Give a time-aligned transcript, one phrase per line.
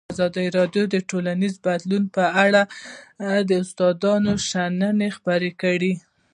[0.13, 2.61] ازادي راډیو د ټولنیز بدلون په اړه
[3.47, 5.93] د استادانو شننې خپرې کړي.